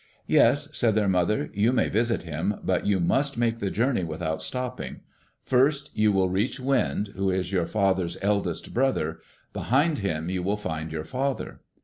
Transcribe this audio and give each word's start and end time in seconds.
"Yes," 0.25 0.67
said 0.71 0.95
their 0.95 1.07
mother. 1.07 1.51
"You 1.53 1.71
may 1.71 1.87
visit 1.87 2.23
him, 2.23 2.55
but 2.63 2.87
you 2.87 2.99
must 2.99 3.37
make 3.37 3.59
the 3.59 3.69
journey 3.69 4.03
without 4.03 4.41
stopping. 4.41 5.01
First 5.45 5.91
you 5.93 6.11
will 6.11 6.27
reach 6.27 6.59
Wind, 6.59 7.09
who 7.09 7.29
is 7.29 7.51
your 7.51 7.67
father's 7.67 8.17
eldest 8.19 8.73
brother. 8.73 9.19
Behind 9.53 9.99
him 9.99 10.27
you 10.27 10.41
will 10.41 10.57
find 10.57 10.91
your 10.91 11.05
father." 11.05 11.61